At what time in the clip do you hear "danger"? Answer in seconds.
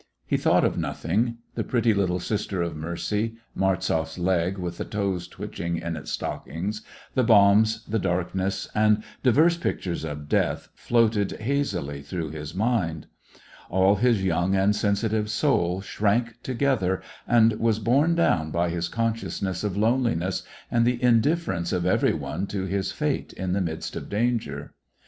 24.09-24.73